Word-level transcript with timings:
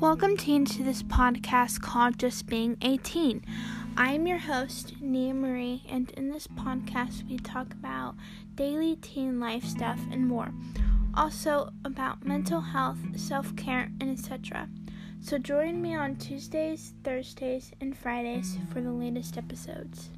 Welcome, 0.00 0.38
teens, 0.38 0.76
to 0.76 0.82
this 0.82 1.02
podcast 1.02 1.82
called 1.82 2.18
Just 2.18 2.46
Being 2.46 2.78
18. 2.80 3.44
I 3.98 4.12
am 4.12 4.26
your 4.26 4.38
host, 4.38 4.94
Nia 4.98 5.34
Marie, 5.34 5.82
and 5.90 6.10
in 6.12 6.30
this 6.30 6.46
podcast, 6.46 7.28
we 7.28 7.36
talk 7.36 7.74
about 7.74 8.14
daily 8.54 8.96
teen 8.96 9.38
life 9.38 9.62
stuff 9.62 10.00
and 10.10 10.26
more. 10.26 10.54
Also, 11.14 11.68
about 11.84 12.24
mental 12.24 12.62
health, 12.62 12.96
self 13.14 13.54
care, 13.56 13.92
and 14.00 14.10
etc. 14.10 14.70
So, 15.20 15.36
join 15.36 15.82
me 15.82 15.94
on 15.94 16.16
Tuesdays, 16.16 16.94
Thursdays, 17.04 17.72
and 17.78 17.94
Fridays 17.94 18.56
for 18.72 18.80
the 18.80 18.92
latest 18.92 19.36
episodes. 19.36 20.08